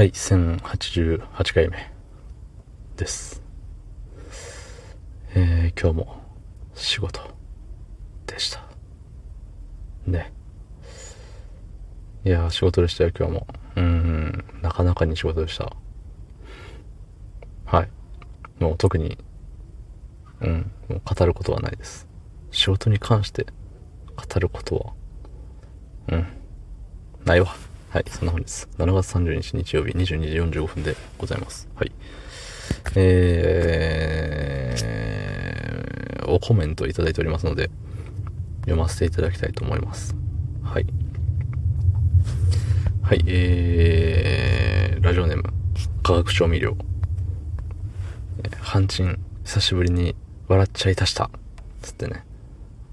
[0.00, 1.92] はい、1088回目
[2.96, 3.42] です。
[5.34, 6.22] えー、今日も
[6.74, 7.20] 仕事
[8.26, 8.62] でした。
[10.06, 10.32] ね。
[12.24, 13.46] いやー、仕事でしたよ、今日も。
[13.76, 15.70] うん、なかなかに仕事でした。
[17.66, 17.88] はい。
[18.58, 19.18] もう特に、
[20.40, 22.08] うん、もう語ることはないです。
[22.52, 23.44] 仕事に関して
[24.16, 24.94] 語ること
[26.08, 26.26] は、うん、
[27.26, 27.54] ないわ。
[27.90, 28.68] はい、そんな本です。
[28.78, 31.68] 7月30日日曜日22時45分でございます。
[31.74, 31.90] はい。
[32.94, 37.68] えー、おコメントいただいておりますので、
[38.60, 40.14] 読ませていただきたいと思います。
[40.62, 40.86] はい。
[43.02, 45.42] はい、えー、ラジオネーム、
[46.04, 46.76] 化学調味料。
[48.60, 50.14] ハンチン、久しぶりに
[50.46, 51.28] 笑っちゃいたした。
[51.82, 52.24] つってね。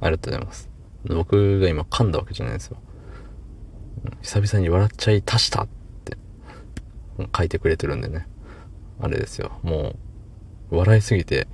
[0.00, 0.68] ありがとうございます。
[1.04, 2.78] 僕が今噛んだわけじゃないんですよ。
[4.22, 5.68] 久々に笑っちゃいたしたっ
[6.04, 6.16] て
[7.36, 8.26] 書いてくれてるんでね。
[9.00, 9.52] あれですよ。
[9.62, 9.94] も
[10.70, 11.48] う、笑いすぎて、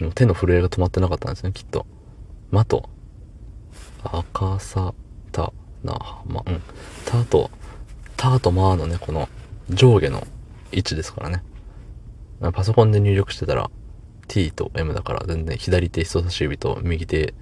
[0.00, 1.86] もう手の震えが止まってなかったんですね、きっと。
[2.50, 2.88] まと、
[4.02, 4.94] 赤さ、
[5.32, 6.62] た、な、ま、うん。
[7.04, 7.50] たと、
[8.16, 9.28] たとまのね、この
[9.70, 10.26] 上下の
[10.70, 11.42] 位置ですからね。
[12.52, 13.70] パソコンで入力してたら、
[14.28, 17.34] t と m だから全然左手人差し指と右手、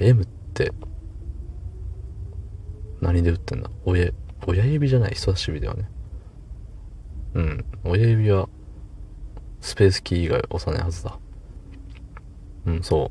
[0.00, 0.72] m って、
[3.04, 3.70] 何で打ってんだ？
[3.84, 4.10] 親、
[4.46, 5.12] 親指じゃない？
[5.12, 5.88] 人差し指だよね。
[7.34, 7.64] うん。
[7.84, 8.48] 親指は、
[9.60, 11.18] スペースキー以外押さないはずだ。
[12.66, 13.10] うん、そ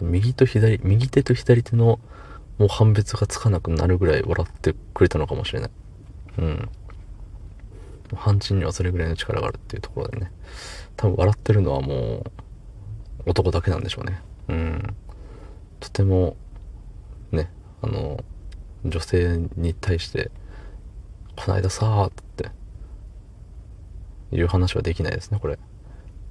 [0.00, 0.04] う。
[0.04, 1.98] 右と左、右手と左手の、
[2.58, 5.70] もう判別がつかなくなるぐらい笑ってくれたのかもしれない。
[6.38, 6.68] うん。
[8.14, 10.30] ハンチンにはそれぐらいの力があるっていうところでね。
[10.96, 14.20] 多分笑ってるのはもう、男だけなんでしょうね。
[14.48, 14.96] うん。
[15.80, 16.36] とても、
[17.32, 17.50] ね、
[17.82, 18.22] あの、
[18.90, 20.30] 女性に対して、
[21.36, 22.50] こないださーって、
[24.32, 25.58] いう話はできないですね、これ。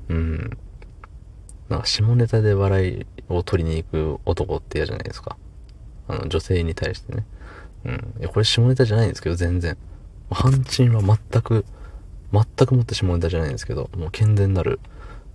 [0.09, 0.57] うん。
[1.69, 5.37] なんか下ネタで笑いを取りに行く男って嫌じゃないですか。
[6.07, 7.25] あの、女性に対してね。
[7.85, 8.13] うん。
[8.19, 9.77] いや、これ下ネタじゃないんですけど、全然。
[10.29, 11.65] ハンチンは全く、
[12.31, 14.79] 全くもって下ネタじゃないんですけど、もう健全なる、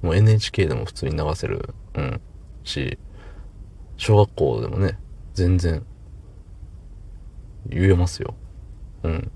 [0.03, 2.21] もう NHK でも普通に流せる、うん、
[2.65, 2.99] し、
[3.97, 4.99] 小学校でもね、
[5.35, 5.85] 全然、
[7.67, 8.35] 言えますよ。
[9.03, 9.31] うん。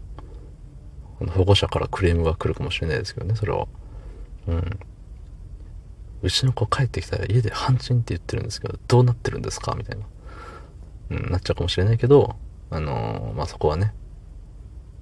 [1.30, 3.66] 保護者からクレームが来るかもしれないですけどね、それは。
[4.46, 4.78] うん。
[6.22, 9.74] うちの子帰ってきたら家でハンチンって言ってるんですけど、どうなってるんですか？
[9.74, 10.06] みたいな。
[11.10, 12.36] うん、なっちゃうかもしれないけど、
[12.70, 13.94] あのーまあ、そこはね、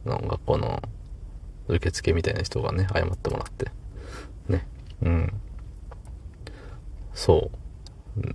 [0.04, 0.82] の学校の
[1.68, 3.70] 受付みたいな人がね、謝ってもらって。
[4.48, 4.66] ね。
[5.02, 5.32] うん。
[7.14, 7.58] そう。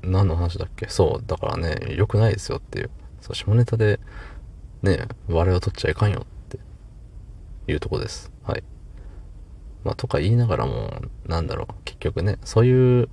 [0.03, 0.87] 何の話だっけ？
[0.87, 1.23] そう。
[1.27, 2.89] だからね、良くないですよっていう。
[3.21, 3.99] そう、下ネタで、
[4.87, 6.59] ね、笑いを取っちゃいかんよって
[7.67, 8.31] いうとこです。
[8.43, 8.63] はい。
[9.83, 13.09] まあ、とか言いながらも、なんだろう、結局ね、そういう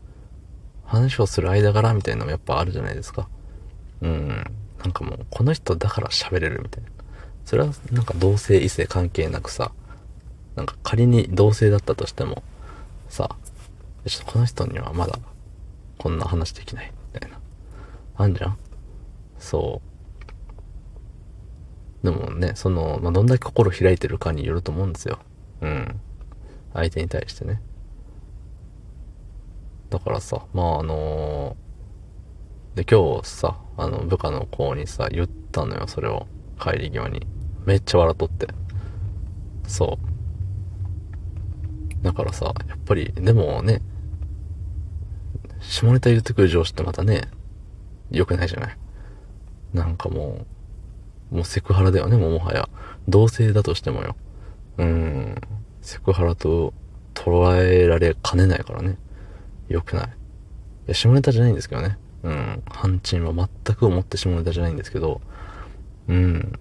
[0.84, 3.28] 話をする間柄みたいなのもやっぱあるじゃないですか。
[4.00, 4.28] うん。
[4.78, 6.90] なんかもう、この人だから喋れるみたいな。
[7.44, 9.72] それはなんか同性異性関係なくさ、
[10.56, 12.42] なんか仮に同性だったとしても、
[13.08, 13.36] さ、
[14.06, 15.18] ちょっとこの人にはまだ
[15.98, 17.38] こんな話できない、みたいな。
[18.16, 18.58] あんじゃん？
[19.38, 19.88] そう。
[22.04, 25.18] でもね、その、まあ、どんだけ心開いてるかによると思うんですよ。
[25.62, 26.00] うん。
[26.74, 27.62] 相手に対してね。
[29.88, 31.56] だからさ、まああの
[32.74, 36.26] で、今日さ、あの、部下の子にさ、言ったのよ、それを。
[36.60, 37.26] 帰り際に。
[37.64, 38.48] めっちゃ笑っとって。
[39.66, 39.98] そ
[42.02, 42.04] う。
[42.04, 43.80] だからさ、やっぱり、でもね、
[45.60, 47.22] 下ネタ言ってくる上司ってまたね、
[48.10, 48.76] 良くないじゃない。
[49.72, 50.46] なんかもう、
[51.34, 52.68] もうセクハラだよね、ももはや。
[53.08, 54.14] 同性だとしてもよ。
[54.78, 55.34] うん。
[55.82, 56.72] セクハラと
[57.12, 58.96] 捉えられかねないからね。
[59.68, 60.06] 良くない。
[60.06, 60.08] い
[60.86, 61.98] や、下ネタじゃないんですけどね。
[62.22, 62.62] うん。
[62.66, 65.20] ハンチンは全く思って下ネタじゃないんですけど、
[66.06, 66.52] うん。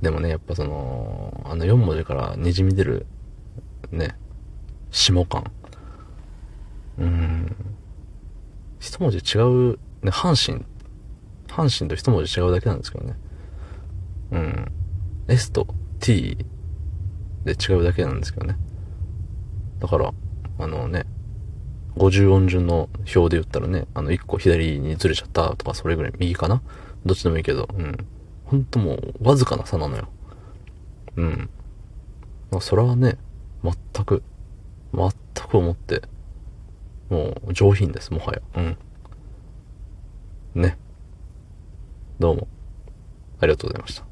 [0.00, 3.06] でもね、やっぱその、あの4文字から滲み出る、
[3.90, 4.14] ね、
[4.92, 5.50] 下感。
[6.98, 7.56] うん。
[8.78, 9.40] 一文字違
[9.72, 10.64] う、ね、阪神。
[11.48, 13.16] 阪神と一文字違うだけなんですけどね。
[14.32, 14.72] うん。
[15.28, 15.66] S と
[16.00, 16.44] T
[17.44, 18.56] で違うだけなんですけどね。
[19.78, 20.12] だから、
[20.58, 21.04] あのね、
[21.96, 26.62] 50音順の表で言ったらね、あの1個左にずれちゃったとか、それぐらい右かな？
[27.04, 28.06] どっちでもいいけど、うん。
[28.44, 30.08] ほんともう、わずかな差なのよ。
[31.16, 31.50] うん。
[32.60, 33.16] それはね、
[33.62, 34.22] 全く、
[34.92, 35.10] 全
[35.48, 36.02] く思って、
[37.08, 38.42] もう、上品です、もはや。
[38.56, 38.76] うん。
[40.62, 40.76] ね。
[42.18, 42.48] どうも、
[43.40, 44.09] ありがとうございました。